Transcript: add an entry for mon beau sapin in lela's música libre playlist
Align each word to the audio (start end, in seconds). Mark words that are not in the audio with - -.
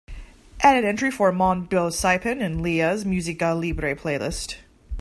add 0.61 0.75
an 0.75 0.83
entry 0.83 1.11
for 1.11 1.31
mon 1.31 1.63
beau 1.63 1.91
sapin 1.91 2.41
in 2.41 2.57
lela's 2.63 3.05
música 3.05 3.53
libre 3.53 3.93
playlist 3.95 4.55